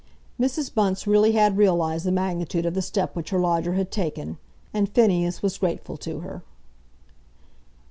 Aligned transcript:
Mrs. 0.39 0.73
Bunce 0.73 1.05
really 1.05 1.33
had 1.33 1.59
realised 1.59 2.07
the 2.07 2.11
magnitude 2.11 2.65
of 2.65 2.73
the 2.73 2.81
step 2.81 3.15
which 3.15 3.29
her 3.29 3.37
lodger 3.37 3.73
had 3.73 3.91
taken, 3.91 4.39
and 4.73 4.89
Phineas 4.89 5.43
was 5.43 5.59
grateful 5.59 5.95
to 5.97 6.21
her. 6.21 6.41